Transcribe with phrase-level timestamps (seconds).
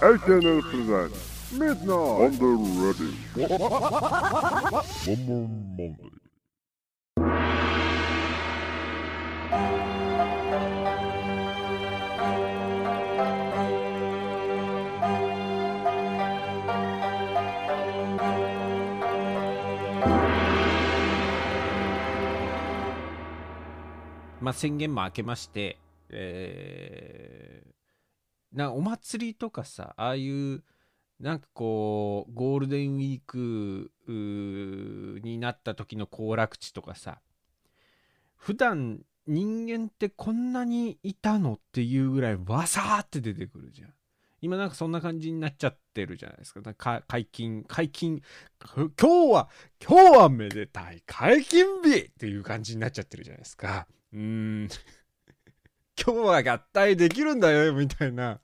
[0.00, 2.46] SNL presents Midnight on the
[2.78, 3.10] Ready.
[5.06, 6.12] One more Monday.
[24.40, 25.76] まあ、宣言も明けまして、
[26.10, 27.57] えー
[28.52, 30.62] なお祭りとかさああいう
[31.20, 33.90] なんかこうゴールデンウィーク
[35.24, 37.18] になった時の行楽地とかさ
[38.36, 43.92] 普段人間ってこんなにいたのっていうぐらいわさーって出てくるじゃん。
[44.40, 48.22] 今なんかそんな感じになっちゃってるじゃないですかか解禁解禁
[48.64, 49.48] 今日は
[49.84, 53.88] 今日はめでたい解禁日っていう感じになっちゃってるじゃないですか。
[54.12, 54.20] うー
[54.66, 54.68] ん。
[56.04, 58.40] 今日は合体できるんだよみたいな。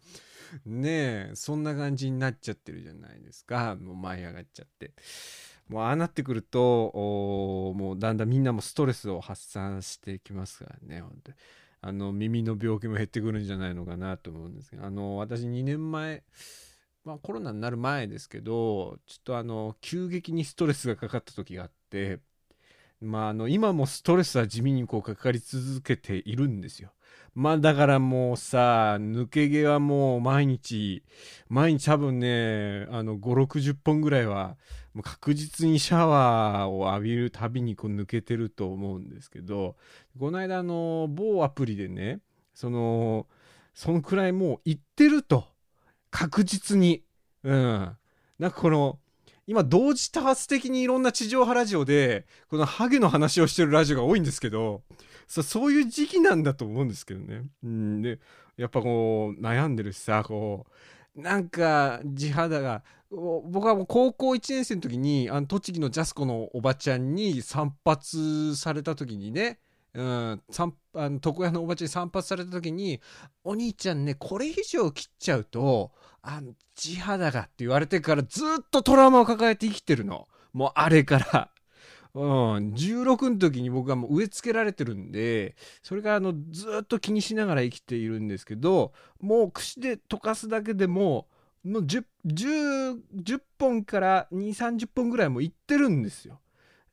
[0.66, 3.76] ねえそんな感じになっちゃってるじゃないですか。
[3.76, 4.92] もう舞い上がっちゃって。
[5.68, 6.92] もうああなってくると
[7.74, 11.36] もうだんだんみんなもストレスを発散してきますからね本当に
[11.80, 14.84] あの耳の病気も減ってくるんじゃないのかなと思うんですけど。
[14.84, 16.22] あの私2年前
[17.04, 22.20] まあコロナになる前ですけどちょっとあの急激にストレスがかかった時があって
[23.00, 26.92] まああの今もストレスは地味にこうかかり続けているんですよ。
[27.34, 31.02] まあだからもうさ抜け毛はもう毎日
[31.48, 34.56] 毎日多分ねあの560本ぐらいは
[35.02, 39.76] 確実にシャワーを浴びるたびにこう抜けてると思うんですけど
[40.18, 42.20] この間の某アプリでね
[42.54, 43.26] その
[43.74, 45.48] そのくらいもういってると
[46.10, 47.02] 確実に。
[47.42, 47.96] うん。
[48.38, 48.98] なんかこの
[49.46, 54.82] 今同時多発的にいろんな地上波ラジオでこのハゲの話をしてるラジオが多いんですけど
[55.26, 57.42] そそういう時期なんだと思うんですけどね。
[57.62, 58.18] うん、で
[58.56, 60.66] やっぱこう悩んでるしさこ
[61.16, 69.58] うなんか地肌が僕はもう高校1年生の時にあの栃木のジャスコのおばちゃんに散髪された時にね
[69.94, 73.00] うん、散あの床屋のおばちゃんに散髪された時に
[73.44, 81.50] 「お兄ちゃんねこれ以上切っちゃうとあの地肌が」って言われてからずっとトラウマを抱えて生きてるのもうあれから。
[82.14, 82.22] うん、
[82.74, 91.26] 16の時に僕はもう植え付けられてるんでそれがあのずっと気にしながら生きているんですけどもう櫛で溶かすだけでも
[91.64, 96.40] もう 10, 10, 10本から2 3 0本ぐらいもいってるんですよ。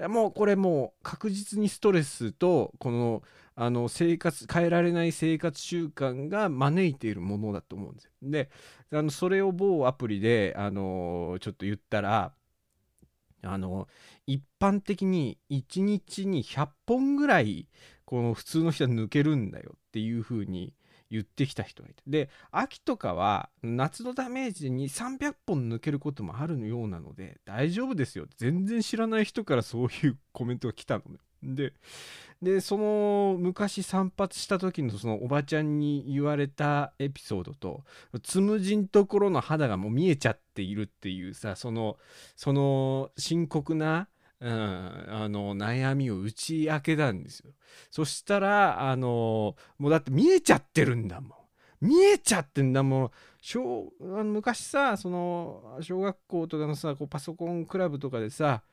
[0.07, 3.21] もうこれもう確実にストレスとこの
[3.53, 8.11] あの生活変えられない生活習慣が招いているものだと思うんですよ。
[8.23, 8.49] で
[8.91, 12.33] あのそれを某アプリであのちょっと言ったら
[13.43, 13.87] あの
[14.27, 17.67] 一般的に1日に100本ぐらい
[18.05, 20.73] この普通の人は抜けるんだよっていう風に
[21.09, 22.01] 言ってきた人がいて。
[22.07, 28.27] で秋とかは夏のダメージで2300本抜けることもあるようなので大丈夫ですよ。
[28.37, 31.17] 全然知らない人からそういうコメントが来たのね。
[31.43, 31.73] で
[32.41, 37.83] でその昔散髪した時のそのおばちゃんに言われたエピソードと
[38.23, 41.97] つむじんところの肌がもう見えちゃっているっていうさその
[42.35, 44.07] その深刻な、
[44.39, 47.51] うん、あの悩みを打ち明けたんですよ。
[47.91, 51.31] そしたらあのもうだって見えちゃってるんだもん。
[51.81, 53.11] 見えちゃってんだもん。
[53.39, 58.63] 小あの昔さその小学校とかのさこうパソコンクラブとかでさ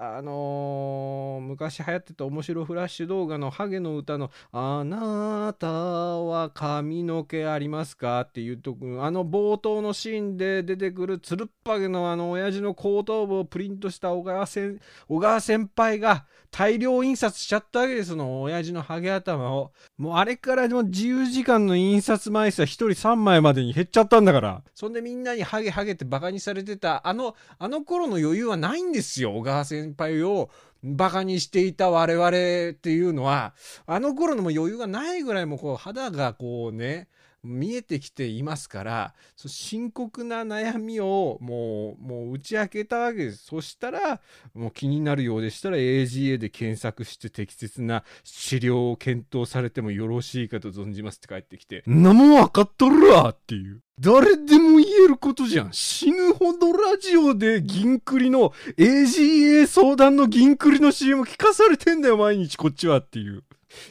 [0.00, 30.50] あのー昔流行ってた面白フラッシュ動画のハゲの歌の「あなたは髪の毛ありますか?」っていうとあの冒頭のシーンで出てくるつるっぱげのあの親父の後頭部をプリントした小川せん小川先輩が大量印刷しちゃったわけですの親父のハゲ頭をもうあれからも自由時間の印刷枚数は1人3枚までに減っちゃったんだからそんでみんなにハゲハゲってバカにされてたあのあの頃の余裕はないんですよ小川先輩先輩を
[30.82, 32.30] バカにしていた我々っ
[32.74, 33.54] ていうのは
[33.86, 37.08] あの頃のも余裕がないぐらいもこう肌がこうね
[37.48, 43.46] 見えてきていますからそう深刻な悩みをもうもう打ち明けたわけです。
[43.46, 44.20] そしたら
[44.54, 53.80] もう気になるようでしたら AGA で検索して適切な治療を検討されてもよろしいかと存じますって返ってきてんなもん分かっとるわっていう。
[54.00, 55.72] 誰でも言えることじゃん。
[55.72, 63.42] 死ぬほどラジオで銀クリの AGA 相談の銀クリの CM 聞かされてんだよ毎日こっちはっていう。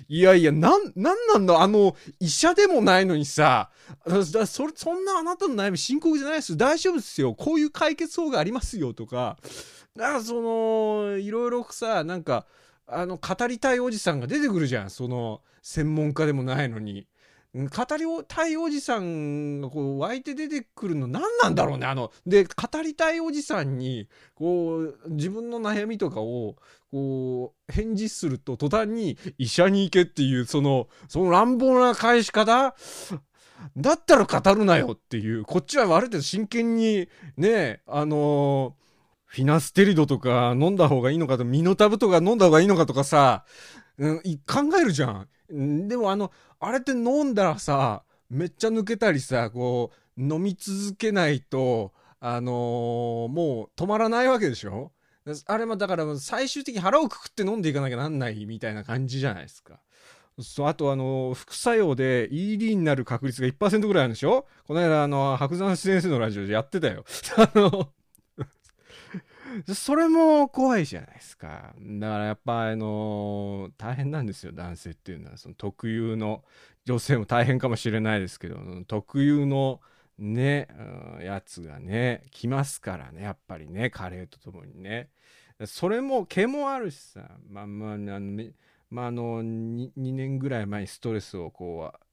[0.07, 3.69] いやいや、なん、なんなんだあの、医者でもないのにさ、
[4.05, 6.57] だそれ、そんなあなたの悩み深刻じゃないです。
[6.57, 7.33] 大丈夫ですよ。
[7.35, 9.37] こういう解決法がありますよとか、
[9.95, 12.45] だからその、いろいろさ、なんか、
[12.87, 14.89] あの、語りたいおじさんが出てくるじゃん。
[14.89, 17.07] その、専門家でもないのに。
[17.65, 26.55] 語りたいおじさんがこう湧いて出てくるの何なんだろうねあので語りたいおじさんにこう自分の悩みとかを
[26.91, 32.75] こう返事すると途端に医者に行けっていうそのその乱暴な返し方？
[33.75, 38.87] だったら語るなよっていうこっちはある程度真剣にねあのー
[39.27, 43.43] フィナステリドとか飲んだ方がいいのかとミノタブとか飲んだ方がいいのかとかさ、
[43.97, 44.23] うん、考
[44.79, 45.27] えるじゃん。
[45.49, 54.91] でもあのあれって飲んだらさ、めっちゃ抜けたりさ、こう、飲み続けないと、あのー、もう止まらないわけでしょ？
[55.45, 59.79] あれもだから最終的に腹をくくって飲んでいかなきゃなんないみたいな感じじゃないですか。
[60.39, 64.47] そうあとあの副作用で ED になる確率が1%ぐらいあるんでしょ？
[64.65, 67.05] この間あの白山先生のラジオでやってたよ。
[67.37, 67.89] あの
[69.73, 71.73] それも怖いじゃないですか。
[71.79, 76.43] だからやっぱあの大変なんですよ男性っていうのはその特有の
[76.85, 78.57] 女性も大変かもしれないですけど
[78.87, 79.81] 特有の
[80.17, 80.67] ね、
[81.19, 85.09] うん、やつがね来ますからねやっぱりね加齢とともにね。
[85.65, 88.43] それも毛もあるしさまあまああの,、
[88.91, 92.06] まあ、あの 2, 2年ぐらい前にストレスをこう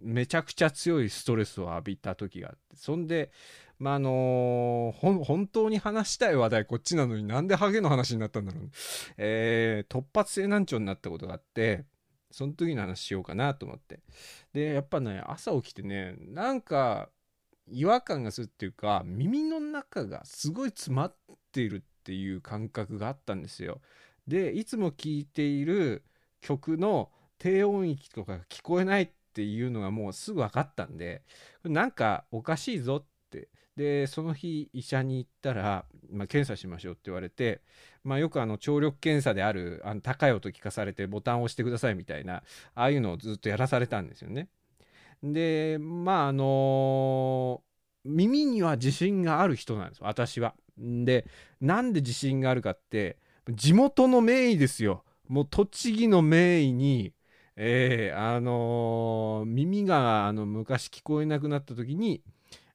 [0.00, 3.30] めちゃくちゃ強いストレスを浴びた時があってそんで
[3.78, 8.70] まあ、あのー、本当に話したい話題こっちなのになんでハゲの話になったんだろう、
[9.18, 11.84] えー、突発性難聴になったことがあって、
[12.30, 14.00] その時の話しようかなと思って。
[14.52, 17.08] で、やっぱね、朝起きてね、なんか
[17.68, 21.16] 違和感がするっていうか、耳の中がすごい詰まっ
[21.52, 23.80] ているっていう感覚があったんですよ。
[24.26, 26.04] で、いつも聴いている
[26.40, 31.20] 曲の低音域とか聞こえないっていうのがもうすぐ分かったんで、
[31.62, 37.60] なんかおかしいぞってでその日医者に行ったら、まあ、検査しましょうって言われて、
[38.02, 42.36] まあ、よくあの聴力検査であるあの高い音聞かされてボタンを押してくださいみたいな
[42.74, 44.48] ああいうのをずっとやらされたんですよね。
[45.22, 50.54] でまああのー、耳には自信がある人なんです私は。
[50.78, 51.26] で
[51.60, 53.18] なんで自信があるかって
[53.50, 55.04] 地元の名医ですよ。
[55.28, 57.12] もう栃木の名医に
[57.56, 62.22] えー、あのー、耳があの昔聞こえなくなった時に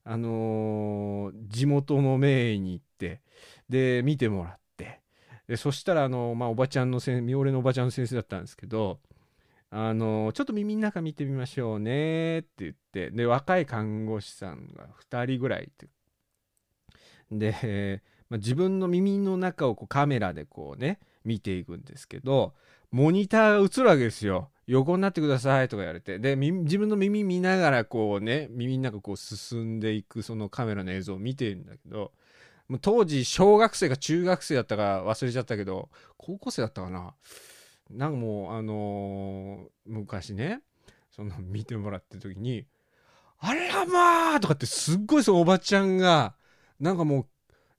[0.04, 3.22] あのー、地元の名医に行って
[3.70, 5.02] で見てもらって
[5.48, 9.00] でそしたらあの、まあ、おばちゃんの先ミオレのおばちゃんの先生だったんですけど
[9.70, 15.88] あのちょっと耳の中見てみましょうねって言ってで若い看護師さんが2人ぐらいいて
[17.32, 22.54] で、まあ、自分の耳の中をこうカメラでこうね見ていくんですけど
[22.92, 24.50] モニターが映るわけですよ。
[24.72, 32.14] 横になってくださいとか言われてで自分の耳見ながらこうね耳の中こう進んでいくそのカメラの映像を見てるんだけど
[32.70, 37.14] もう当時小学生か中学生だったか忘れちゃったけど高校生だったかな？
[37.90, 40.62] なんかもうあのー、昔ね
[41.14, 42.66] その見てもらってる時に
[43.40, 46.36] 「あらまあ!」とかってすっごいそのおばちゃんが
[46.80, 47.28] なんかも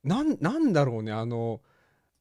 [0.03, 1.72] うなんだろうねあのー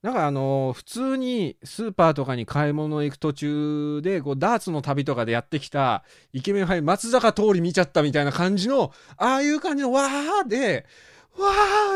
[0.03, 6.03] なんかあの普通にスーパーとかに買い物行く途中でこうダーツの旅とかでやってきた
[6.33, 10.87] イケメン俳優松坂通り見ちゃったみたいな感じのああいう感じのわーで
[11.39, 11.51] わ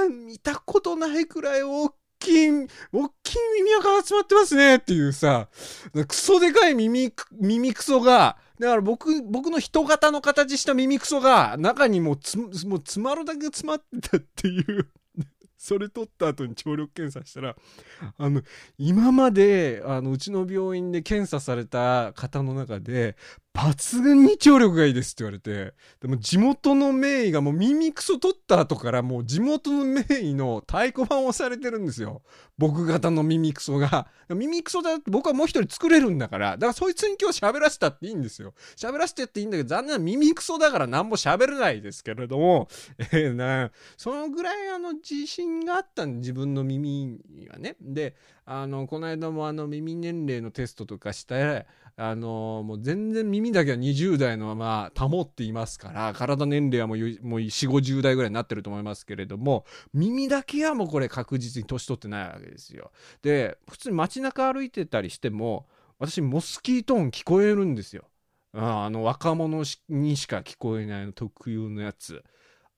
[0.09, 1.89] ー見たことないくらい大
[2.21, 2.51] きい
[2.93, 5.49] 大きい耳垢が集まってますねっていうさ。
[6.07, 14.89] クソでかい耳耳クソがだから僕僕の人型の形した耳クソが中にもうつもう詰まるだけ詰まってたっていう。
[15.59, 17.57] それ取った後に聴力検査したら
[18.19, 18.43] あの
[18.79, 23.17] 今まであのうちの病院で検査された方の中で
[23.57, 32.23] 抜群に聴力がいいですって言われて、でも地元の名医がもう耳クソ取った後からもう地元の名医の太鼓判をされてるんですよ。
[32.59, 34.09] 僕型の耳クソが。
[34.29, 38.53] 耳クソだって僕はもう一人作れるんだから、だからそいつに今日喋らせたっていいんですよ。
[38.77, 47.77] 喋らせてっていいんだけど、残念な耳クソだから何も喋れないですけれども、 えー、な、そのぐらいあの自信があったん自分の耳にはね。
[47.81, 51.67] で、あの、この間もあの耳年齢のテストとかして、
[51.99, 62.93] あのもう全然耳だけは20代のまま保っていますから体年齢はもうもう4 5 0代ぐらいになってると思いますけれども耳だけはもうこれ確実に年取ってないわけですよ。
[63.23, 65.67] で普通に街中歩いてたりしても
[65.99, 68.05] 私モスキート音聞こえるんですよ。
[68.53, 72.23] あの若者にしか聞こえないの特有のやつ。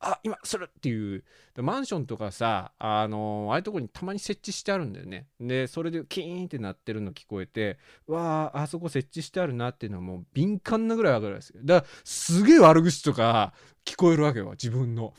[0.00, 1.24] あ今するっていう。
[1.62, 5.26] マンションとかさあのああいうとこにたまに設置してあるんだよね。
[5.40, 11.60] でそれでキーンって鳴ってるの聞こえてわああそこ設置してあるなっていうのはもう敏感なぐらい分かるんですよ。
[11.64, 13.52] だからすげえ悪口とか
[13.84, 15.14] 聞こえるわけよ自分の。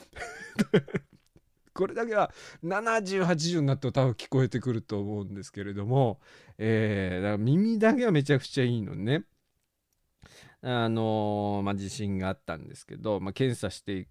[1.73, 2.31] これだけは
[2.63, 6.19] 7080になっても多分聞こえてくると思うんですけれども、
[6.57, 9.23] えー、だから耳だけはめちゃくちゃいいのね。
[10.61, 14.09] あのーまあ、地震があったんですけど、まあ、検査していく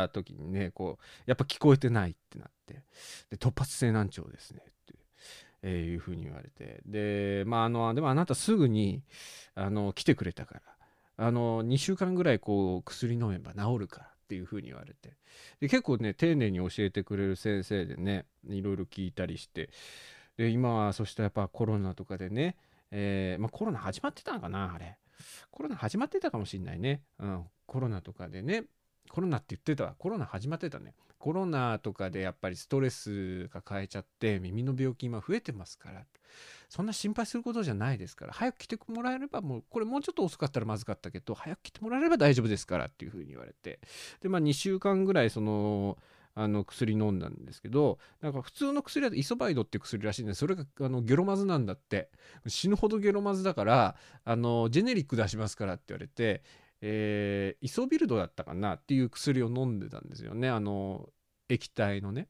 [0.00, 2.82] った時にねこうやっぱ聞こえてないってなって。
[3.30, 4.94] で突発性難聴ですねって、
[5.62, 6.80] えいうふうに言われて。
[6.86, 9.02] でまああのでもあなたすぐに
[9.54, 15.16] あの来てくれたからあの2週間ぐらいこう薬飲めば治るからっていうふうに言われて。
[15.60, 19.70] で結構ね丁寧に教えてくれる先生でねいろいろ聞いたりして。
[20.38, 22.56] で今はそしてやっぱコロナとかでね、
[22.90, 24.96] えーまあ、コロナ始まってたのかなあれ。
[25.50, 28.64] コロナ始まってたかもしんないね、うん、コロナとかでね
[29.10, 29.94] コロナって言ってたわ。
[29.98, 30.94] コロナ始まってたね。
[31.18, 36.04] コロナとかでやっぱりストレス抱えちゃって耳の病気今増えてますから。
[36.68, 38.32] そんな心配することじゃないですから。
[38.32, 42.86] 早く来てもらえればもうこれもうちょっと遅かったらまずかったけど早く来てもらえれば大丈夫ですから。
[42.86, 43.78] っていうふうに言われて。
[44.20, 45.98] でまあ2週間ぐらいその
[46.34, 52.10] あの薬飲んだんですけどなんか普通の薬だとイソバイドっていう薬らしいんでそれがあのゲロマズなんだって。
[52.46, 56.42] 死ぬほどゲロマズだからあのジェネリック出しますからって言われて
[56.82, 60.48] えーイソビルドだったかなっていう薬を飲んでたんですよね。
[60.48, 61.08] あの
[61.48, 62.28] 液体のね。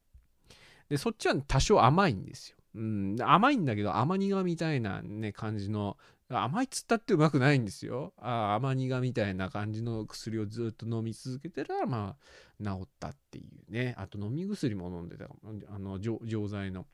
[0.89, 5.97] でそっちは多少甘いんですよ、うん、甘いんだけど甘苦みたいなね感じの
[6.29, 8.13] 甘いっつったってうまくないんですよ。
[8.17, 13.95] あ甘苦みたいな感じの薬をずっと飲み続けてたらまあ治ったっていうね。
[13.97, 16.85] あと飲み薬も飲んでたあの錠剤の。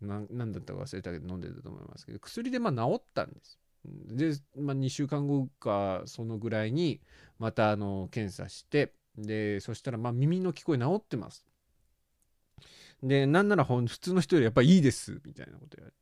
[0.00, 2.18] ななんだったか忘れたけど飲んでたと思いますけど。
[2.18, 7.00] 薬でまあ治ったんですで、まあ、2週間後かそのぐらいに
[7.38, 11.44] またあの検査してでそしたらまあ耳の聞こえ治ってます。
[13.02, 16.00] でなんなら普通の人よりやっぱいいですみたいなこと言われて。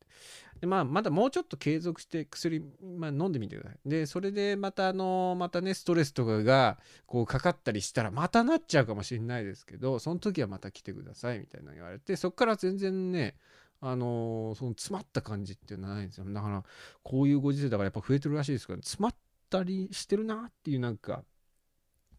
[0.61, 2.61] でまあまだもうちょっと継続して薬、
[2.97, 3.89] まあ、飲んでみてください。
[3.89, 13.37] でそれでまたあのまたねストレスとかがこうかかったりしたらまたなっちゃうかもしれないですけどその時はまた来てくださいみたいなの言われてそっから全然ね
[13.81, 16.65] あのその詰まった感じっていうのはないんですよだから
[17.03, 19.15] こういうご時世だからやっぱ増えてるらしいですから詰まっ
[19.49, 21.23] たりしてるなっていうなんか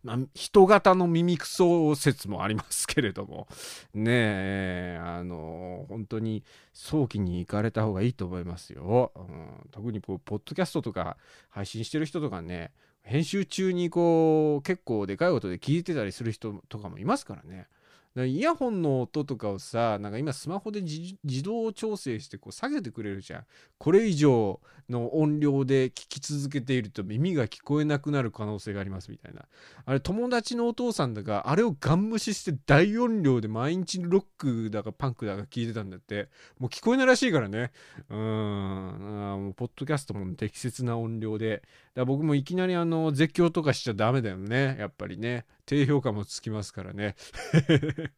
[0.04, 3.48] まあ、人型の耳くそ説もありますけれども、
[3.94, 9.12] ねえ、あの、本当に早期に行かれた方がいいと思いますよ。
[9.16, 11.18] うん、特にこう、ポッドキャストとか
[11.50, 17.68] 配信してる人とかね、編集中にこう、結構でかい音で聞いてたりする人とかもいますからね。
[18.26, 23.46] イヤホンの音とかをさ、なんか今スマホで自動調整してこう下げてくれるじゃん。
[23.78, 24.60] これ以上
[24.90, 29.46] の音量で聞き続けていると耳が聞こえなくなる可能性がありますみたいな。
[29.86, 37.72] あれ友達のお父さんだがあれをガン無視して大音量で毎日ロックだかパンクだか聞いてたんだってもう聞こえないらしいからね
[38.10, 41.64] うんあもうポッドキャストも適切な音量で
[42.00, 44.78] だ僕もいきなりあの絶叫とかしちゃダメだよね。
[44.80, 45.46] やっぱりね。
[45.66, 47.16] 低評価もつきますからね。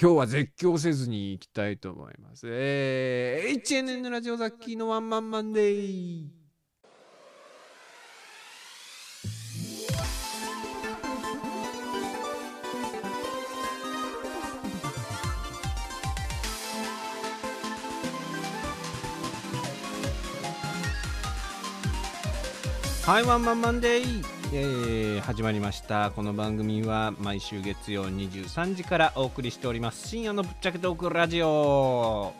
[0.00, 2.46] 今日は絶叫せずに行きたいと思います。
[2.48, 6.35] えー、HNN ラジオザッキーのワンマンマンデー。
[23.06, 26.10] はい、ワンマンマンデー、えー始まりました。
[26.10, 30.08] この番組は毎週月曜23時からお送りしております。
[30.08, 32.32] 深夜のぶっちゃけトークラジオ。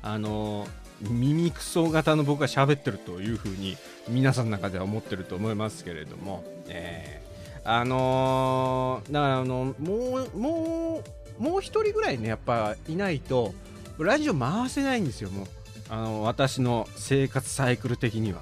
[0.00, 0.66] あの、
[1.02, 3.76] 耳クソ型の僕が喋ってるというふうに
[4.08, 11.02] 皆さんの中では思ってると思いますけれども、えーあのーだからあの、もう、も
[11.38, 13.52] う、もう一人ぐらいね、やっぱいないと、
[13.98, 15.46] ラジオ回せないんですよ、もう。
[15.90, 18.40] あの、私の生活サイクル的には。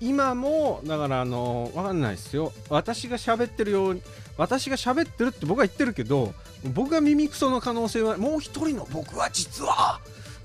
[0.00, 2.52] 今もだからあのわかんないですよ。
[2.68, 4.02] 私が喋ってるように
[4.36, 6.34] 私が喋ってるって僕は言ってるけど
[6.74, 10.00] 僕が耳クソの可能性はもう一人の僕は実は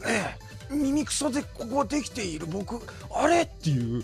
[0.06, 0.38] ね
[0.72, 2.80] え耳クソでここできている僕
[3.14, 4.04] あれっていう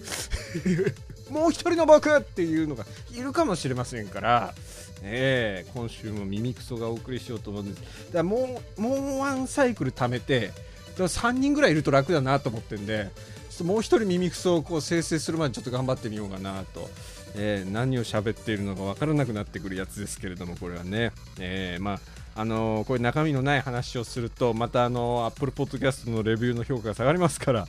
[1.32, 4.54] もう一人の僕っていうのがいるかもしれませんから、
[5.02, 8.14] ねえ今週も耳クソがお送りしようと思うんです。
[8.14, 10.52] だもうもうワンサイクル貯めて
[10.98, 13.10] 3人ぐらいいると楽だなと思ってんで
[13.60, 16.90] ともう一人耳くそをこう生成するまでちょっと頑張ってみようかなと、
[17.36, 22.00] えー何を喋っているのか分からなくなってくるやつですけれどもこれはね、えーまあ
[22.42, 27.68] あのーこれ中身のない話をするとまたあの Apple Podcast のレビューの評価が下がりますから、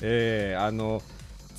[0.00, 1.02] えーあの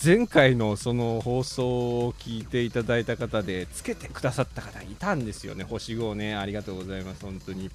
[0.03, 1.67] 前回のその放送
[1.99, 5.63] を聞いていただいた方でつけてくださった方いたんですよね。
[5.63, 6.35] 星5ね。
[6.35, 7.69] ありがとうございます本当に。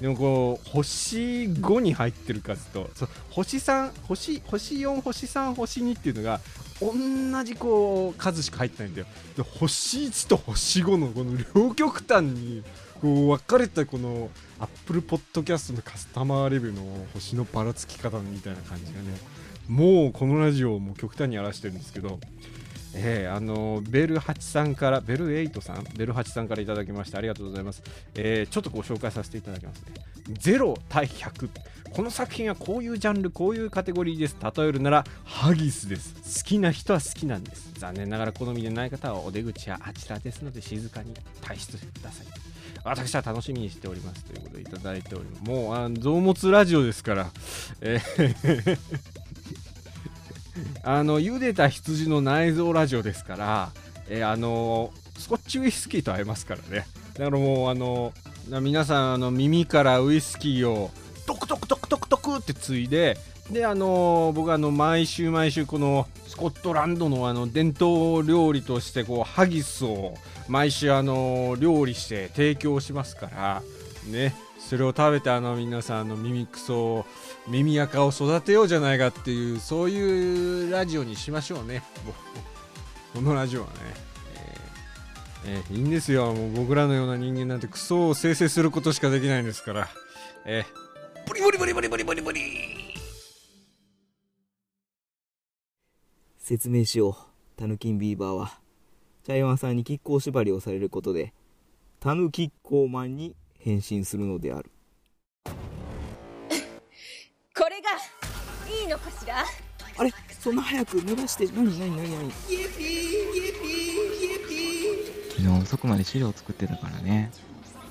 [0.00, 2.88] でもこう星5に入ってる数と
[3.30, 6.40] 星3星星4星3星2っていうのが
[6.80, 9.06] 同じこう数しか入ってないんだよ。
[9.36, 12.62] で星1と星5のこの両極端に
[13.00, 19.18] こう分かれたこの Apple Podcast のカスタマーレビューの星のばらつき方みたいな感じがね
[19.68, 22.18] もうこのラジオをもう極端に荒らしてるんですけど
[22.94, 27.82] えー、あのベル8さんからベル8さんベル8さんからいただきましてありがとうございます、
[28.14, 29.94] えー、ちょっとご紹介させていただきますね。
[30.28, 31.48] 0対100
[31.90, 34.36] この作品はこういうジャンルこういうカテゴリーです。
[34.40, 36.42] 例えるならハギスです。
[36.42, 37.72] 好きな人は好きなんです。
[37.78, 42.26] 残念ながら好みでない方はお出口はあちらですので静かに退出ください。
[42.84, 45.42] 私は楽しみにしておりますということでいただいております。
[45.44, 47.30] もうあの増物ラジオですから、
[47.80, 48.78] えー
[50.82, 53.70] あの、茹でた羊の内臓ラジオですから、
[54.08, 56.86] えー、あの、スコッチウイスキーと合いますからね。
[57.14, 58.12] だからもう、あの、
[58.60, 60.90] 皆さん、あの、耳からウイスキーを、
[61.26, 63.18] トクトクトクトクトクってついで、
[63.50, 70.14] で、あの僕はあの、毎週毎週、この、スコットランドのあの、伝統料理として、こう、ハギスを、
[70.48, 73.62] 毎週、あの料理して提供しますから、
[74.10, 77.06] ね、それを食べて、あの、皆さん、あの、耳くそを、
[77.48, 81.82] 耳垢を育てようじゃないかっていうそういうラジオにしましょうね。
[83.14, 83.72] このラジオはね、
[85.44, 86.34] えー、えー、いいんですよ。
[86.34, 89.88] もう僕らのような人間なんてクソを生成することしかできないんですから。
[90.44, 92.40] えー、ブリブリブリブリブリブリブリ。
[96.38, 97.16] 説明しよう。
[97.56, 98.60] タヌキンビーバーは
[99.24, 101.34] 茶山さんに亀甲縛りをされることで
[101.98, 104.70] タヌキッコーマンに変身するのである。
[108.88, 109.44] いのかしら？
[109.98, 110.12] あれ？
[110.40, 111.46] そんな早く逃して？
[111.54, 111.78] 何？
[111.78, 111.96] 何？
[111.96, 112.10] 何？
[112.10, 112.32] 何？
[115.30, 117.30] 昨日遅くまで資料作ってたからね。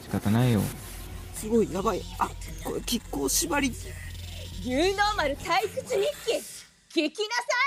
[0.01, 0.61] 仕方ないよ。
[1.35, 2.01] すごいやばい。
[2.17, 2.29] あ
[2.63, 3.71] これ亀甲縛り。
[4.61, 7.01] 牛能丸退屈日記。
[7.01, 7.66] 聞きなさい。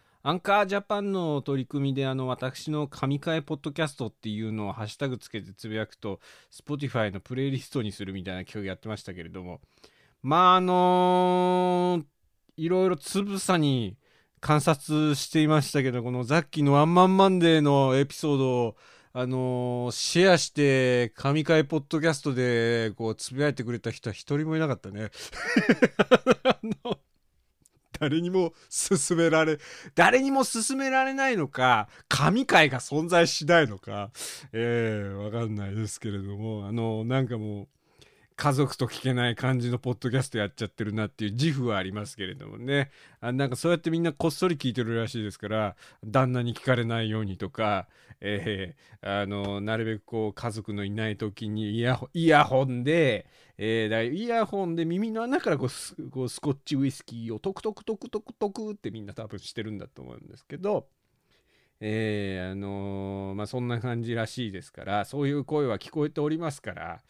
[0.23, 6.19] アンカージャパンの取り組みで、あの、私の神回ポッドキャストっていうのをハッシュタグつけてつぶやくと、
[6.51, 9.61] Spotify のプレイリストにするみたいな企画やってましたけれども、
[10.23, 12.05] まあ、あのー
[12.57, 13.97] いろいろつぶさに
[14.41, 18.77] 観察していましたけど、このザッキーのワンマンマンデーのエピソードを、
[19.13, 25.09] あのーシェアして、神回ポッドキャストで、こう、つぶやいてくれた人は一人もいなかったね。
[26.43, 26.99] あの
[28.01, 28.53] 誰にも
[28.89, 29.59] 勧められ、
[29.93, 34.09] 誰にも勧められないのか、神回が存在しないのか、
[34.53, 37.67] ええわかんないですけれども、あの、なんかもう、
[38.41, 42.89] 家族と聞けない感じのポッドキャストやっちゃってるなっていう自負はありますけれどもね。
[43.19, 47.87] あなんかそうやってみんなこっそり聞いてるらしいですから、旦那に聞かれないようにとか、
[48.19, 53.27] えーあの、なるべくこう家族のいない時にイヤホンイヤホンで、
[53.59, 60.87] えーだイヤホンで耳の穴からこうスこうスコッチウイスキーをトクトクトクトクトクってみんな多分してるんだと思うんですけど、
[61.81, 67.01] えーあのーまあそんな感じらしいですからそういう声は聞こえておりますから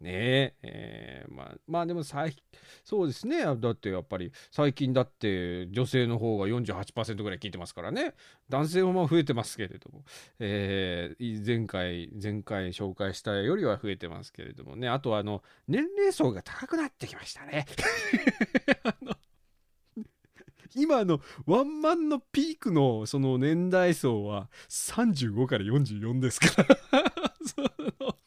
[0.00, 2.36] ねえーまあまあでも最
[2.84, 3.44] そうですね。
[3.44, 8.14] だってやっぱり最近だって女性の方が48%ぐらい聞いてますからね。
[8.48, 10.04] 男性もまあ増えてますけれども、
[10.38, 14.88] えー前回前回紹介したよりは増えてますけれどもね。
[14.88, 17.66] あとあの年齢層が高くなってきましたね。
[18.84, 19.14] あ の
[20.74, 27.02] 今のワンマンのピークのその年代層は35から44ですから。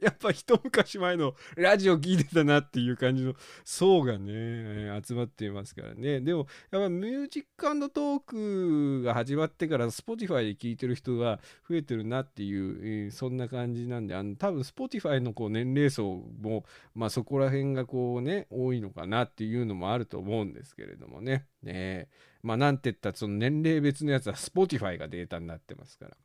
[0.00, 3.34] やっぱ一昔前のラジオ聞いてたなっていう感じの
[3.64, 6.20] 層がね集まっていますからね。
[6.20, 7.60] でもやっぱミュージック
[7.90, 21.46] トークが始まってから Spotify で聞いてる人が増えてるなっていう、そんな感じなんであの多分 Spotify のこう年齢層もまあそこら辺がこうね多いのかなっていうのもあると思うんですけれどもね。
[21.62, 22.08] ね
[22.42, 26.16] まあなんて言ったらその年齢別のやつは Spotify がデータになってますから。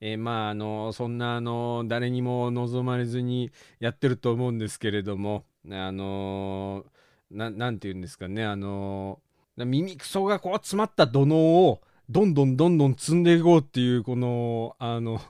[0.00, 6.84] えーまああのそんなあの誰にも望まれずにやってると思うんですけれどもあの
[7.30, 9.20] なんて言うんですかねあの
[9.56, 15.20] 耳くそがこう詰まった土のをどんどんどんどん積んでいこうっていうこのあの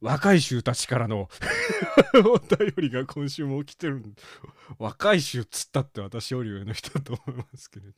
[0.00, 1.28] 若い衆たちからの
[2.32, 4.02] お便りが今週も起きてる
[4.78, 7.92] 若い衆つったって私より上の人だと思いますけれど。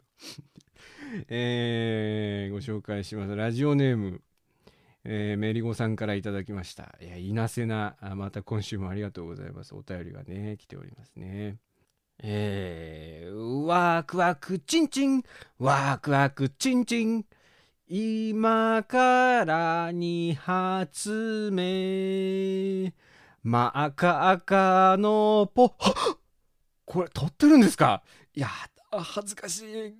[1.28, 3.34] えーご紹介します。
[3.34, 4.20] ラジオネーム
[5.10, 6.94] えーメリゴさんからいただきました。
[7.00, 9.74] いや、いなせな、また今週もありがとうございます。
[9.74, 11.56] お便りがね、来ておりますね。
[12.18, 15.22] えー、ワクワクチンチン、
[15.58, 17.24] ワクワクチンチン、
[17.88, 22.92] 今から二発目、
[23.42, 25.72] 真っ赤赤のポ、
[26.84, 28.02] これ撮ってるんですか？
[28.34, 28.48] いや、
[28.90, 29.94] 恥ずかしい。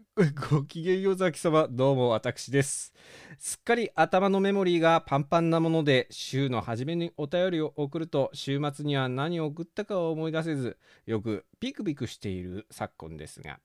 [0.51, 2.93] ごきげんようザキ様、どうも私です。
[3.39, 10.77] すっかり頭のメモリーがパンパンなもので、週の初めにお便りを送ると、週末には何を送ったかを思い出せず、
[11.07, 13.61] よくピクピクしている昨今ですが、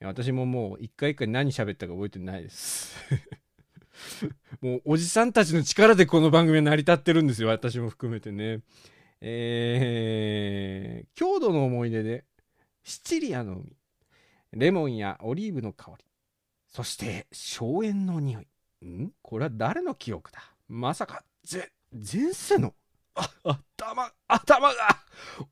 [0.00, 2.94] 私ももう一回一回何喋ったか覚えてないです。
[4.62, 8.60] もうおじさんたちの力でこの番組は成り立ってるんですよ、私も含めてね。
[9.20, 12.24] えー、郷土の思い出で、
[12.84, 13.76] シチリアの海、
[14.54, 16.04] レモンやオリーブの香り、
[16.68, 18.86] そして荘園の匂い。
[18.86, 19.10] ん？
[19.22, 20.40] これは誰の記憶だ？
[20.68, 22.74] まさか、ぜ、前世の？
[23.16, 23.30] あ、
[23.76, 24.74] 頭、頭が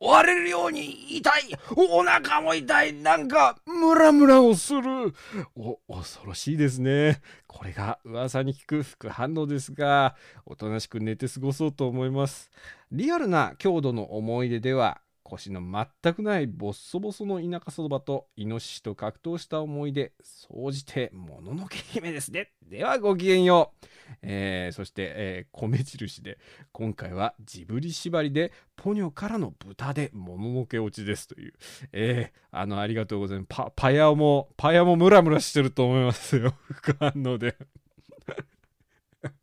[0.00, 1.42] 割れるように痛い。
[1.76, 2.92] お腹も痛い。
[2.92, 5.14] なんか、ムラムラをする。
[5.54, 7.20] お、恐ろしいですね。
[7.46, 12.50] これが噂に聞く副反応ですが、おとなしく寝て過ごそうと思います。
[12.90, 15.00] リアルな郷土の思い出では、
[15.32, 22.50] 腰の全くないボッソボソの田舎そばとイノシシと格闘した思い出、総じてもののけ姫ですね。
[22.68, 23.86] ではごきげんよう。
[24.20, 26.38] えーそして、えー米印で、
[26.72, 31.54] 今回はジブリ縛りで、ポニョからの豚でもののけ落ちですという。
[31.92, 33.46] えーあの、ありがとうございます。
[33.48, 36.54] パ、パヤも、パヤもムラムラしてると思いますよ。
[36.70, 37.56] 副反応で。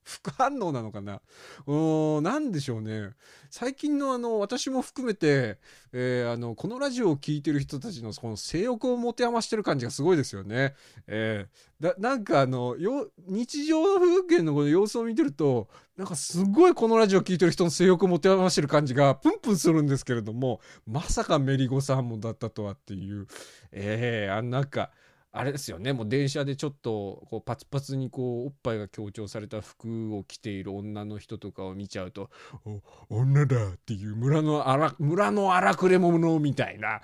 [0.10, 1.22] 副反応なのかな？
[1.68, 3.12] うーん、なんでしょうね。
[3.52, 5.60] 最近のあの、私も含めて、
[5.94, 10.76] えーあの、このラジオを聴いてる人たちのこの性欲を持て余してる感じがすごいですよね。
[11.08, 23.28] えーだ、なんかあの、よ、日常の風景のこの様子を見てると、なんかすごいこのラジオ聴いてる人の性欲を持て余してる感じがプンプンするんですけれども、まさかメリゴさんもだったとはっていう、
[23.72, 24.92] えー、あなんか、
[25.32, 25.94] あれですよね。
[25.94, 32.32] もう電車でちょっとこうパツパツにこうおっぱいが強調された服を着ている女の人とかを見ちゃうと
[32.66, 37.00] 「お女だ」っていう村の荒村の荒くれ者みたいな。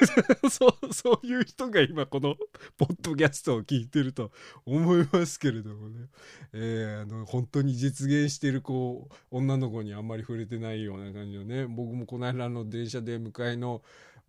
[0.50, 2.36] そうそういう人が今この
[2.76, 4.30] ポッドキャストを聞いてると
[4.66, 6.08] 思いますけれどもね、
[6.52, 11.66] えーあの本当に実現してるこう女の子にあんまり触れてないような感じのね。
[11.66, 13.82] 僕もこの間の電車で迎えの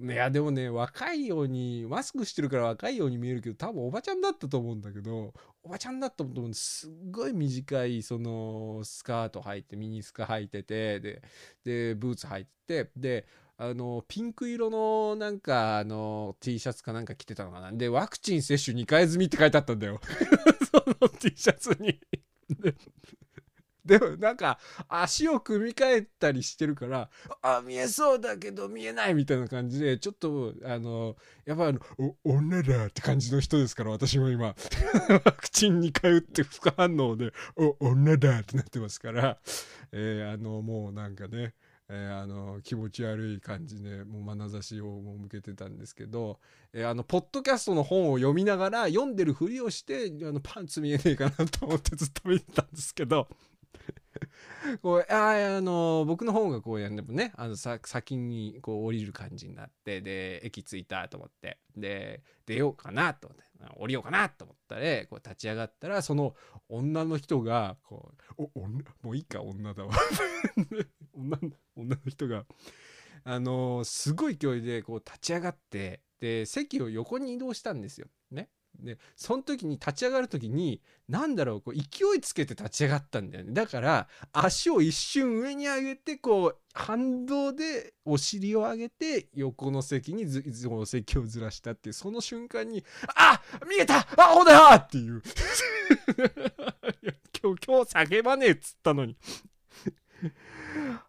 [0.03, 5.33] いやでもね若いようにマスクしてるから若いように見えるけど多分おばちゃんだったと思うんだけど
[5.63, 11.21] おばちゃんだったと思うんですっごい短いそのスカート履いてミニスカ履いててで
[11.63, 12.51] でブーツ履いて
[12.85, 17.71] てであのピンク色のなんかあの T シャツかなんか着てたのかな。
[17.71, 19.99] でワクチン接種2回済みって書いてあったんだよ。
[20.71, 21.99] その T シャツに。
[23.85, 27.09] でもなんか足を組み替えたりしてるから
[27.41, 31.15] あ見えそうだけど見えないみたいな感じでちょっとあの
[31.45, 31.79] やっぱあの
[32.23, 34.55] お女だって感じの人ですから私も今。
[35.09, 39.37] ワクチンに通って副反応でお女だってなってますから、
[39.91, 41.53] えーあのもうなんかね
[41.89, 46.39] えーあの気持ち悪い感じでもう眼差しを向けてたんですけど、
[46.73, 53.27] えーあのポッドキャストの本を読みながら読んでるふりをしてあのパンツ見えねえかなと思ってずっと見てたんですけど
[54.81, 63.43] こうああの僕の方がこうやんでもねあのさ先にこう降りる感じになってで駅着いたと思ってで出ようかなと思って
[63.77, 66.35] 降りようかなと思ったらこう立ち上がったらその
[66.69, 69.93] 女の人がこうお女もういいか女だわ
[71.13, 72.45] 女の女の人が
[73.23, 78.07] あのすごい勢いでこう立ち上がってで席を横に移動したんですよ。
[78.79, 81.81] でその時に立ち上がる時に何だろうこう勢
[82.17, 83.53] いつけて立ち上がったんだよね。
[83.53, 92.83] だから足を一瞬上に上げてこう反動でお尻を上げて横の席にずずお席をずらしたっていうその瞬間に
[93.15, 94.03] 「あ見えたあ
[94.33, 95.19] ほだよ!」っていう。
[95.19, 95.21] い
[97.05, 99.15] や今日今日叫ばねえっつったのに。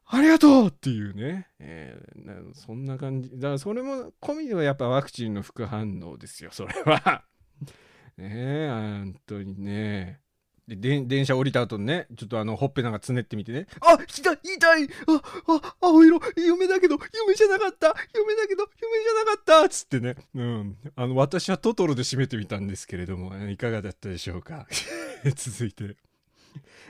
[0.07, 3.31] ありがとうっていうね、えーそんな感じ。
[3.31, 7.25] だからそれも込みではやっぱワクチンの副反応ですよそれは。
[8.19, 10.21] ねえ本当にね。
[10.69, 13.67] でで電車降りた後にねちょっとあのほっぺなんかつねってみてね。
[13.81, 14.85] あ痛い痛い。
[14.85, 16.21] ああ青色。
[16.37, 17.95] 夢だけど夢じゃなかった。
[18.15, 19.65] 夢だけど夢じゃなかった。
[19.65, 20.17] っつってね。
[20.35, 20.77] うん。
[20.95, 24.67] あの私はトトロで締めてみたんですけれどもいかがだったでしょうか。
[25.35, 25.97] 続いて。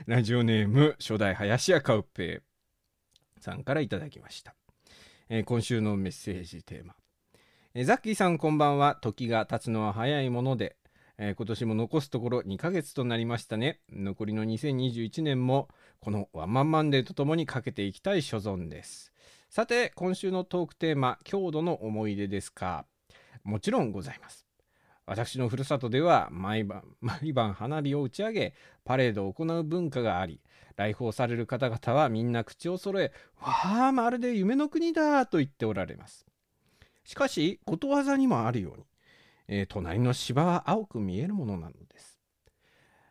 [0.05, 2.41] ラジオネーム初代林家カウペ
[3.39, 4.55] さんからいただきました、
[5.29, 6.95] えー今週のメッセージテーマ、
[7.75, 10.75] えーザッキーさんこんばんは時が経つのは早いもので、
[11.17, 19.11] えー今年も残すところ2ヶ月となりましたね残りの2021年もこのワンマンマンデーとともにかけていきたい所存です
[19.49, 22.85] さて今週のトークテーマ郷土の思い出ですか
[23.43, 24.47] もちろんございます。
[25.05, 28.53] 私のふるさとでは毎晩、 毎晩花火を打ち上げ、
[28.85, 30.39] パレードを行う文化があり、
[30.77, 36.25] 来訪される方々はみんな口を揃え、わあ、まるで夢の国だと言っておられます。
[37.03, 38.85] しかし、ことわざにもあるように、
[39.47, 42.19] えー隣の芝は青く見えるものなのです。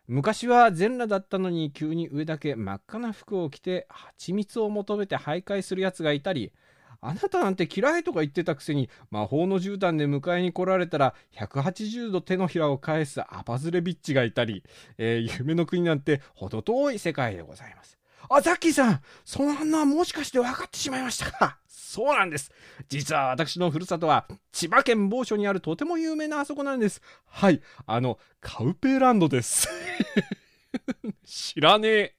[0.08, 6.52] 昔は全裸だったのに急に上だけ真っ赤な服を着て蜂蜜を求めて徘徊するやつがいたり、
[7.00, 14.64] あなたなんて嫌いとか言ってたくせに魔法の絨毯で迎えに来られたら180度手のひらを返すアパズレビッチがいたり、
[14.98, 18.01] えー夢の国なんて程遠い世界でございます。
[18.28, 21.58] あ、ザッキーさんその反応はもしかして分かってしまいましたか？
[21.68, 22.50] そうなんです。
[22.88, 27.02] 実は私のふるさとは千葉県某所にあるとても有名なあそこなんです。
[27.26, 29.68] はい、あの、カウペーランドです。
[31.26, 32.14] 知らねえ。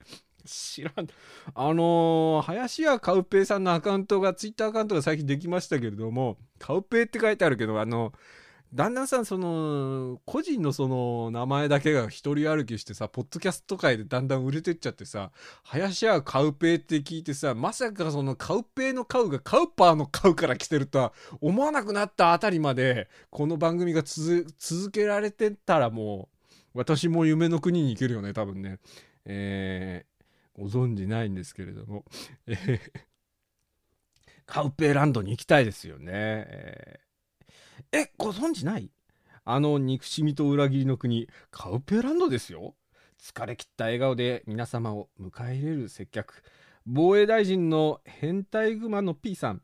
[0.46, 1.08] 知らん。
[1.56, 8.13] あのー林家カウペイさんのアカウントが、ツイッターアカウントが最近できましたけれども、カウペイって書いてあるけど、あの、
[8.74, 15.32] だんだん、その、個人のその、名前だけが一人歩きしてさ、ポッドキャスト界でだんだん売れてっちゃってさ、
[15.64, 26.30] 林家カウペイって聞いてさ、まさかそのカウペイのカウがカウパーのカウから来てるとは思わなくなったあたりまで、この番組が続けられてたらも
[26.74, 28.80] う、私も夢の国に行けるよね、多分ね。
[29.26, 32.06] えー、ご存知ないんですけれども、
[32.48, 32.80] えー
[34.46, 36.12] カウペイランドに行きたいですよね。
[36.12, 37.12] えー
[37.92, 38.92] え、ご存知ない？
[39.46, 42.76] あの憎しみと裏切りの国、カウペランドですよ。
[43.22, 46.44] 疲れ切った笑顔で皆様を迎え入れる接客。
[46.86, 49.62] 防衛大臣の変態グマの P さん。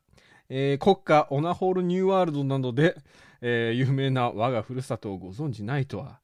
[0.50, 2.96] えー国家オナホールニューワールドなどで、
[3.42, 6.20] えー有名な我がふるさとをご存知ないとは。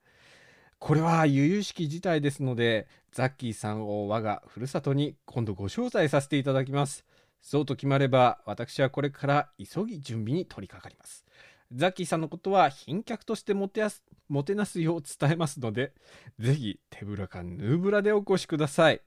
[0.79, 7.05] これは由々しき事態ですので、ザッキーさんを我がふるさとに今度ご招待させていただきます。
[7.41, 11.25] そうと決まれば、私はこれから急ぎ準備に取り掛かります。
[11.71, 15.93] ザッキーさんのことは賓客としてもてやすもてなすよう伝えますので、
[16.39, 19.01] ぜひ手ぶらかヌーブラでお越しください。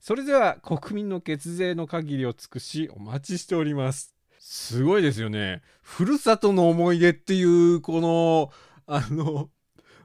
[0.00, 4.14] それでは国民の血税の限りを尽くしお待ちしております。
[4.38, 5.62] すごいですよね。
[5.82, 8.52] ふるさとの思い出っていう、この、
[8.86, 9.50] あの、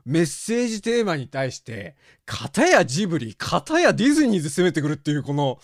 [0.03, 5.59] メッセージテーマに対して、片やジブリ、片やディズニーで攻めてくるっていう、この、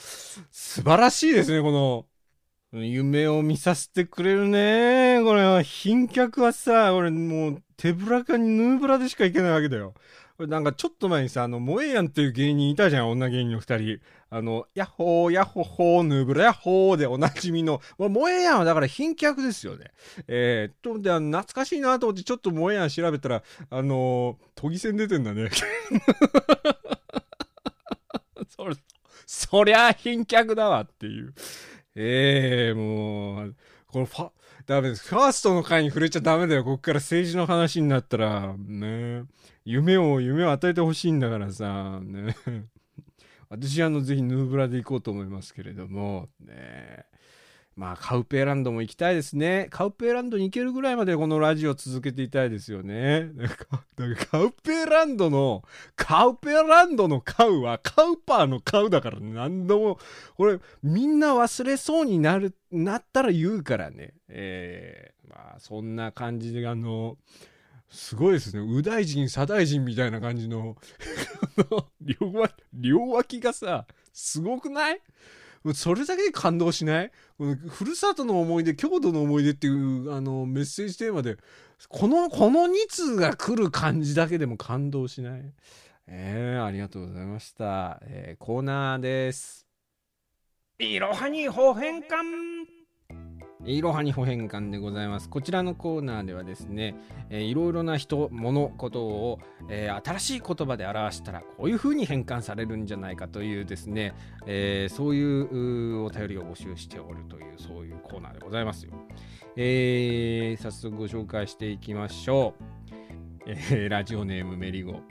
[0.51, 2.05] 素晴らしいですね、この、
[2.73, 5.21] 夢を見させてくれるね。
[5.23, 9.93] これは、賓客はさ、俺もう手ぶらかにヌーブラでしか行けないわけだよ。
[10.39, 13.99] なんかちょっと前にさ、あの、萌えやんっていう芸人いたじゃん、女芸人の二人。
[14.29, 19.91] あの、ヤッホー、ヤッホホー、ヌーブラ、ヤッホーでおなじみの、まあ萌えやんはだから賓客ですよね。
[20.27, 25.49] えー、と、で、懐かしいなと思ってちょっと萌えやん調べたら、あのー、都議選出てんだね。
[28.49, 28.75] それ、
[29.25, 31.33] そりゃ賓客だわっていう。
[31.99, 33.55] ええもう、
[33.87, 34.29] このファ、
[34.67, 35.07] ダメです。
[35.07, 36.63] ファーストの回に触れちゃダメだよ。
[36.63, 39.23] こっから政治の話になったら、ね。
[39.65, 42.35] 夢を、夢を与えてほしいんだからさ、ね。
[43.49, 47.05] 私、あの、ぜひヌーブラで行こうと思いますけれども、ね。
[47.77, 49.67] まあ、カウペイランドも行きたいですね。
[49.69, 53.29] カウペイランドに行けるぐらいまでこのラジオ続けていたいですよね。
[53.37, 55.63] だからだかカウペイランドの、
[55.95, 59.19] カウペイランドのカウはカウパーのカウだから。
[59.19, 59.99] 何度も、
[60.37, 64.15] これ、みんな忘れそうになる、なったら言うからね。
[64.27, 67.19] えー、まあ、そんな感じで、あの、
[67.91, 68.65] すごいですね。
[68.65, 70.77] 右大臣、左大臣みたいな感じの、
[72.01, 75.01] 両脇、両脇がさ、すごくない？
[75.73, 77.11] それだけで感動しない？
[77.37, 81.37] このふるさとの思い出、郷土の思い出っていうあのメッセージテーマで、
[81.89, 85.41] この、この2通が来る感じだけでも感動しない？
[86.07, 87.99] えー、ありがとうございました。
[88.03, 89.67] えーコーナーです。
[90.79, 92.76] いろはにほ変換
[93.67, 95.29] いろはにほ変換でございます。
[95.29, 96.95] こちらのコーナーではですね、
[97.29, 104.13] えーいろいろな人、物、ことを、えー新しい言葉で表したらこういう風に変換されるんじゃないかというですね、
[104.45, 108.93] えーそういううお便りを募集しておるというそういうコーナーでございますよ。
[109.57, 112.63] えー早速ご紹介していきましょう。
[113.47, 115.01] えーラジオネームメリゴ。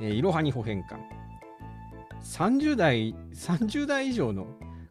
[0.00, 0.98] えーいろはにほ変換。
[2.22, 4.46] 30代、30代以上の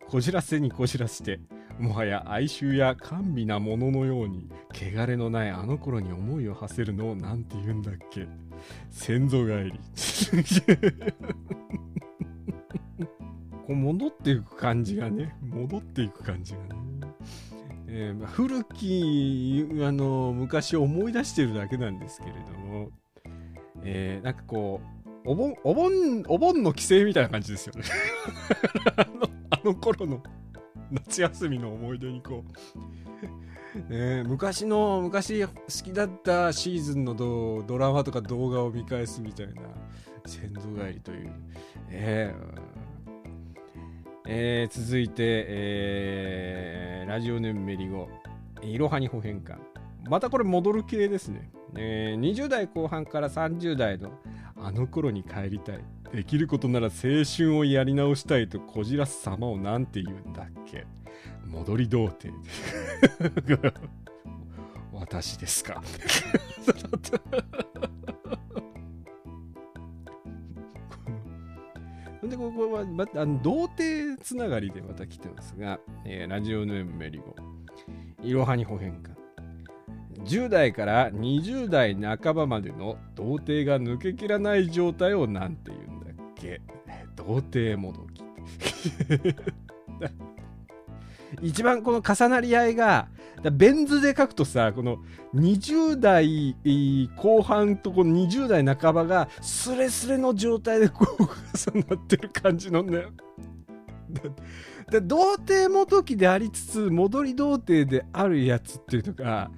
[0.07, 1.39] こじらせにこじらせて、
[1.79, 8.27] もはや哀愁や甘美なもののように、汚れのないあの頃に思いを馳せるのをなんて言うんだっけ
[8.89, 9.79] 先祖返り。
[13.67, 16.67] こう戻っていく感じがね、戻っていく感じがね。
[17.89, 22.89] えー古きあの昔を思い出してるだけなんですけれども、
[23.83, 24.87] えーなんかこう
[25.29, 27.83] お盆お盆お盆の帰省みたいな感じですよね
[29.49, 30.21] あの頃の
[30.91, 32.43] 夏休みの思い出にこ
[33.89, 35.51] う、 ね、昔の昔好
[35.83, 39.61] きだったシーズンのドドラマとか動画を見返すみたいな。
[40.25, 41.31] 先祖返りという、
[41.89, 42.33] え。
[42.35, 42.61] ー
[44.29, 48.09] えー続いて、えーラジオネームメリゴ。
[48.61, 49.57] いろはに保変換
[50.09, 54.11] またこれ戻る系ですね、えー20代後半から30代の
[54.57, 55.79] あの頃に帰りたい。
[56.13, 56.91] できることなら青
[57.25, 60.85] 春をやり直したいとこじらす様をなんて言うんだっけ？
[61.45, 62.33] 戻り童貞。
[64.93, 65.81] 私ですか。
[72.23, 77.35] でここはまあの童貞つながりでまた来てますが、えーラジオネームメリゴ。
[78.21, 79.11] いろはに保変化
[80.25, 85.96] 10代から20代半ばまでの童貞が抜けきらない状態をなんて言うん
[86.39, 86.61] け
[87.15, 88.23] 童貞もどき。
[91.41, 93.09] 一番この重なり合いが
[93.51, 94.99] ベン図で書くとさこの
[95.35, 96.55] 20代
[97.17, 101.23] 後半とこの20代半ばがスレスレの状態でこう
[101.71, 103.03] 重なってる感じのね
[104.89, 109.51] で童貞もどきでありつつ戻り童貞であるやつっていうのが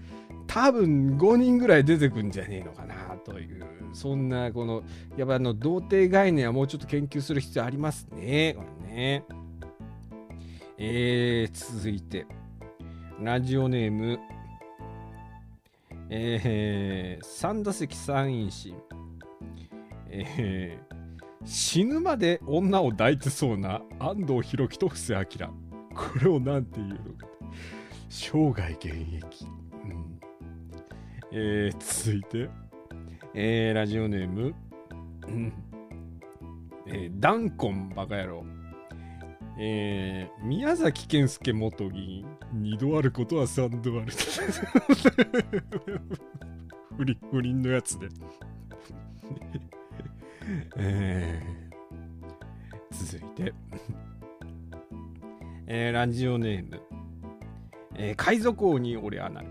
[0.48, 3.79] 多分5人ぐらい出てくんじゃねえのかなという。
[3.94, 4.84] そんなこの
[5.18, 8.56] やっぱあの童貞概念はもうちょっと研究する必要ありますね。
[8.58, 9.24] これね。
[10.78, 12.26] えー、続いて。
[13.22, 14.20] ラジオネーム。
[16.10, 18.74] えー、三打席三因子。
[20.08, 21.00] えー
[21.46, 25.26] 死ぬまで女を抱いてそうな安藤弘樹と布施明。
[25.96, 27.28] これをなんていうのか。
[28.10, 29.46] 生涯現役、
[29.86, 30.20] うん。
[31.32, 32.50] えー続いて、
[33.34, 34.54] えーラジオネーム、
[35.28, 35.54] うん。
[36.88, 38.44] えーダンコンバカ野郎。
[39.60, 44.12] えー宮崎健介元議員二度あることは三度ある。
[46.98, 48.08] 不倫不倫のやつで。
[50.78, 51.70] えー
[52.92, 53.54] 続いて、
[55.68, 56.82] えーラジオネーム、
[57.96, 59.48] えー海賊王に俺はなる。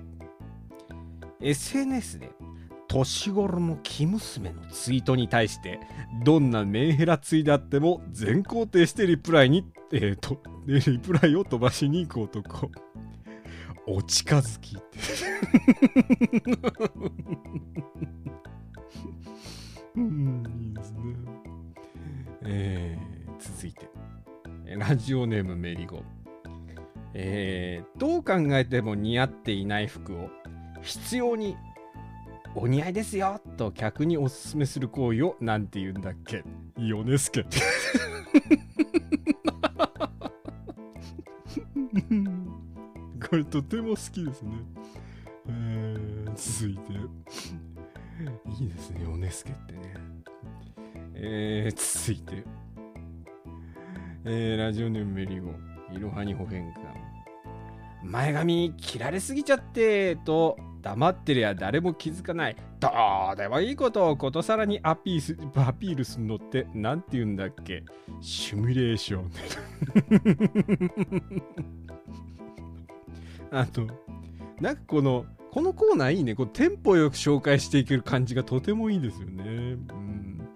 [1.40, 2.30] SNS で
[2.88, 5.78] 年頃の生娘のツイートに対して
[6.24, 12.70] どんなメンヘラツイであっても全肯定してリプライに、えーとでリプライを飛ばしに行く男
[13.86, 14.98] お近づきって
[19.96, 20.98] うんいいですね
[22.42, 23.88] えー続いて
[24.66, 26.02] えーラジオネームメリゴ
[27.14, 30.30] えーどう考えても似合っていない服を
[30.82, 31.56] 必要に
[32.60, 36.42] お似合いですよと客におすすめする行為をなんて言うんだっけ？
[36.76, 37.44] ヨネスケ。
[43.30, 44.52] これとても好きですね、
[45.48, 46.92] えー続いて。
[48.60, 49.94] いいですねヨネスケってね。
[51.14, 52.44] えー続いて。
[54.24, 55.52] えーラジオネームメリゴ
[55.92, 56.74] いろはに保変換。
[58.02, 62.56] 前髪切られすぎちゃってと黙ってりゃ誰も気づかない。
[62.80, 62.88] ど
[63.32, 67.84] うでもいいことをことさらにアピースアピールするのってなんて言うんだっけ？
[68.20, 69.30] シミュレーション。
[73.50, 73.86] あと
[74.60, 76.34] なんかこのこのコーナーいいね。
[76.34, 79.44] こうテンポよく紹介していける感じがとてもいいですよね。
[79.44, 79.46] う
[79.94, 80.48] ん。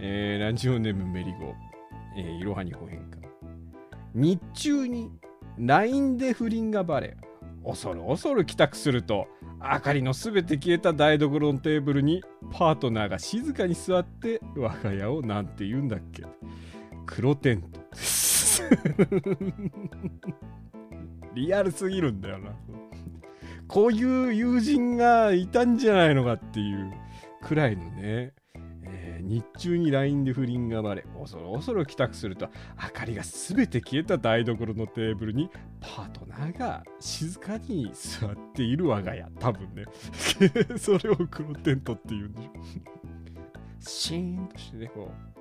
[0.00, 1.54] えーラジオネームメリゴ。
[2.16, 3.22] えーいろはに保変換
[4.14, 5.10] 日中に
[5.58, 7.16] LINE で不倫がバレ
[7.64, 9.26] 恐る恐る帰宅すると
[9.62, 12.22] 明かりのすべて消えた台所のテーブルに
[12.52, 16.24] パートナーが静かに座って我が家を何て言うんだっけ。
[17.06, 17.80] 黒テント。
[21.34, 22.50] リアルすぎるんだよな。
[23.68, 26.92] こういう友人がいたんじゃないのかっていう
[27.40, 28.34] くらいのね、
[29.22, 32.48] 日中に LINE で不倫がバレ恐る恐る帰宅すると
[32.82, 39.26] 明かりが全て消えた台所のテーブルにパートナーが静かに座っている我が家。
[39.38, 39.84] 多分ね。
[40.78, 42.50] それを黒テントっていうんでしょ。
[43.80, 45.32] シーンとしてねこう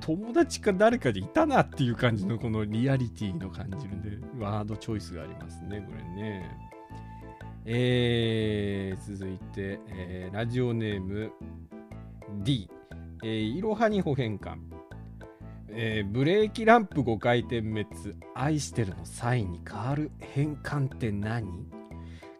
[0.00, 6.68] 友達か誰かでいたなっていう感じのこのリアリティの感じるでワードチョイスがありますねこれね。
[7.64, 11.32] えー、続いて、えーラジオネーム
[12.42, 12.70] D
[13.22, 14.58] えー、いろは変換、
[15.70, 17.86] えー、ブレーキランプ5回転滅
[18.34, 21.66] 愛してるのサインに変わる変換って何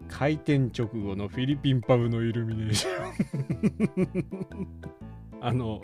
[0.09, 2.91] 回転直後のフィリピンパブのイルミネーショ
[4.57, 4.68] ン。
[5.41, 5.83] あの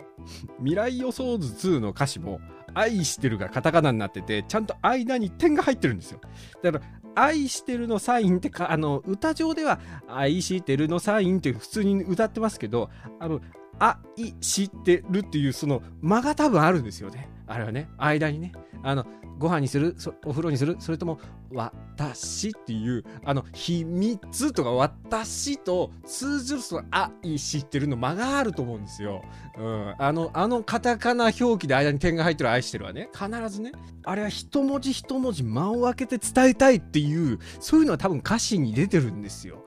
[0.57, 2.41] 未来予想図2の歌詞も
[2.73, 6.19] 愛してるがカタカナになっててちゃんと間に点が入ってるんですよ。
[6.61, 6.85] だから
[7.15, 12.89] 愛してるのサインってかあの歌上では愛してるのサインって普通に歌ってますけど
[13.19, 13.39] あの
[13.79, 13.97] 愛
[14.41, 17.29] してるっていうその間が多分あるんですよね。
[17.47, 18.53] あれはね、間にね、
[18.83, 19.05] あの、
[19.37, 19.95] ご飯にする、
[20.25, 21.19] お風呂にする、それとも、
[21.53, 29.23] 私っていう、あの、秘密とか、私と通ずるその愛知ってるの間があると思うんですよ。
[29.57, 29.95] うん。
[29.97, 33.73] あの、あのカタカナ表記で間に点が入ってる愛してるはね、必ずね、
[34.03, 39.65] あれは一文字一文字間を空けて伝えたいっていう、そういうのは多分歌詞に出てるんですよ。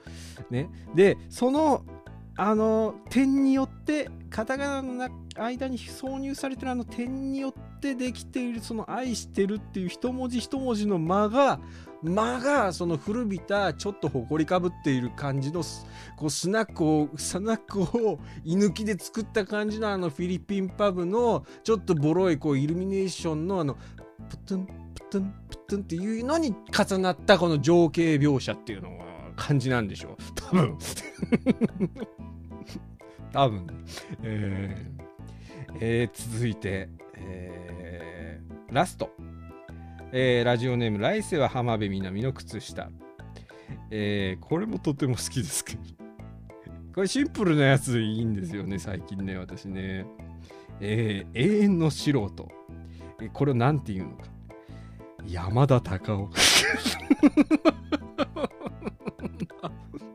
[0.51, 0.71] ね。
[0.95, 1.85] で、その
[2.41, 11.59] あの点によってカタカナの間に挿入されてるあの点によってできているその「愛してる」っていう一文字一文字の間が
[12.05, 15.65] 間がその古びたちょっと埃かぶっている感じの
[16.17, 23.77] こうスナックをスナックを居抜きで作った感じのあのフィリピンパブのちょっとボロいこうイルミネーションのあの
[24.29, 24.73] プトゥンプ
[25.11, 30.17] トゥンプトゥンっていうのに重なったこの情景描写っていうのが感じなんでしょう。
[30.35, 30.79] 多分。
[33.33, 33.67] 多分、
[34.23, 34.99] えー
[35.81, 39.11] えー、続いて、えー、ラスト、
[40.13, 42.91] えー、ラジオネーム来世は浜辺美波の靴下、
[43.91, 45.81] えー、これもとても好きですけど。
[46.95, 50.05] これシンプルなやつでいいんですよね最近ね私ね、
[50.81, 52.49] えー、永遠の素人、
[53.33, 54.25] これを何て言うのか。
[55.27, 56.31] 山田隆夫。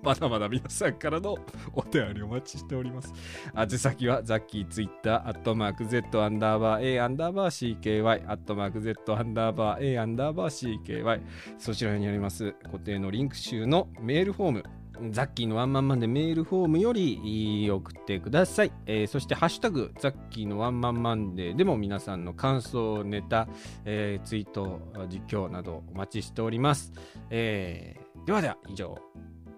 [0.04, 1.38] まだまだ皆さんからの
[1.74, 3.14] お便りお待ちしております。
[3.54, 11.22] あじ先は、ザッキー、ツイッター、アットマーク Z アンダーバー A アンダーバー CKY、アットマーク Z アンダーバー A アンダーバー CKY、
[11.58, 14.64] そちらにあります固定のリンク集のメールフォーム、
[15.12, 18.72] ザッキーのワンマンマンでメールフォームより送ってください。
[18.86, 23.48] えー、そして、ハッシュタグ、ザッキーのワンマンマンデーでも皆さんの感想、ネタ、
[23.86, 24.80] えー、ツイート、
[25.10, 26.94] 実況などお待ちしております。
[27.30, 28.98] えー、ではでは、以上。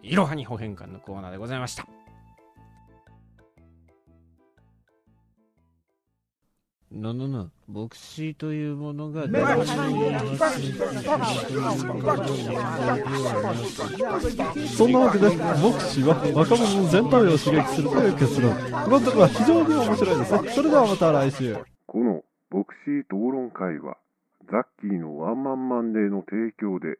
[0.06, 1.88] いろはに保変換のコーナーでございました。
[6.92, 7.50] の、
[8.36, 9.30] というものが、そ
[14.88, 18.56] んなわけで、牧師は若者の全体を刺激するという結論。
[18.86, 20.50] 今のは非常に面白いですね。
[20.52, 21.58] それではまた来週。
[21.88, 23.98] この牧師討論会は、
[24.52, 27.00] ザッキーのワンマンマンデーの提供で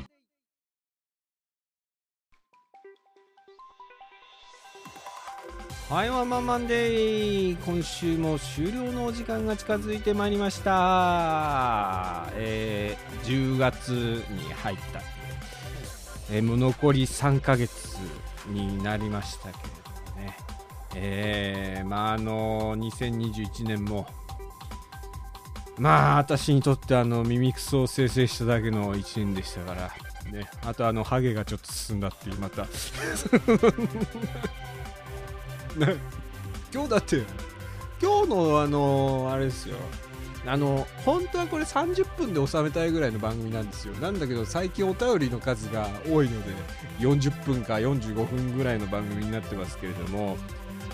[5.91, 12.29] はい、ワンマンマンデー今週も終了のお時間が近づいてまいりました。
[12.31, 15.01] えー、10月に入った。
[16.31, 17.97] えーもう残り3ヶ月
[18.47, 19.53] になりましたけれ
[20.13, 20.37] どもね。
[20.95, 24.07] えー、まああの2021年も
[25.77, 29.91] まあ私にとってあの耳くそを生成しただけの1年でしたから
[30.31, 32.65] ねあとあのハゲがちょっと進んだっていうまた
[36.73, 37.23] 今日だって
[38.01, 39.77] 今日のあのあれですよ。
[40.43, 43.93] あの本当はこれ30分で収めたいぐらいの番組なんですよ。
[44.01, 46.51] なんだけど最近お便りの数が多いので
[46.99, 50.37] 40分か45分ぐらいの番組になってますけれども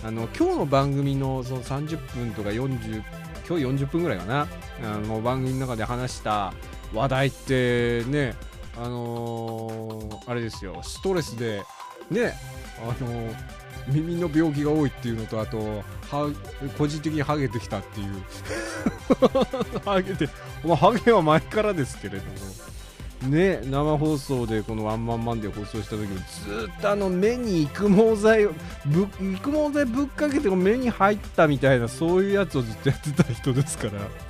[0.03, 3.03] あの今日の番組のその30分とか40
[3.47, 4.47] 今日40分ぐらいかな？
[4.83, 6.53] あの番組の中で話した
[6.93, 8.35] 話題ってね
[8.75, 10.81] あのーあれですよ。
[10.83, 11.63] ストレスで
[12.11, 12.33] ね
[12.81, 13.35] あのー
[13.87, 15.83] 耳の病気が多いっていうのとあとは
[16.77, 18.23] 個人的にハゲてきたっていう。
[19.85, 20.29] ハゲて、
[20.63, 22.31] まあ、ハゲは前からですけれども。
[23.23, 28.51] ね生放送でこのワンマンマンで放送した時にずっとあの目に育毛剤を
[28.85, 34.26] ぶ育毛剤ぶっかけて目に入ったみたいなそういうやつをずっとやってた人ですから。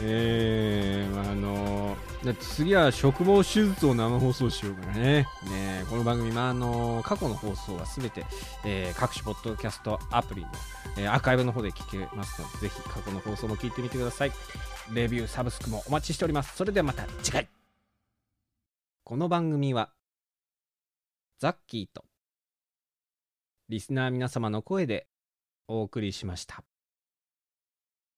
[0.00, 5.26] えー、ああのだって次は植毛手術を生放送しようからね。
[5.50, 8.24] ねこの番組、まああの過去の放送はすべて、
[8.64, 10.48] えー各種ポッドキャストアプリの、
[10.96, 14.32] えーアーカイブの方で聞けますのでぜひ過去の放送も聞いてみてください。
[14.92, 16.56] レビューサブスクもお待ちしております。
[16.56, 17.48] それではまた次回。
[19.04, 19.90] この番組は
[21.38, 22.04] ザッキーと
[23.68, 25.06] リスナー皆様の声で
[25.66, 26.67] お送りしました。